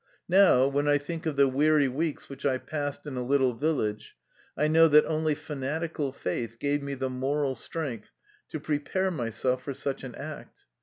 [0.27, 4.15] Now, when I think of the weary weeks which I passed in a little village,
[4.57, 8.09] I know that only fanatical faith gave me the moral strength
[8.49, 10.65] to prepare myself for such an act.